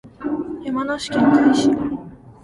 [0.65, 1.69] 山梨県甲斐市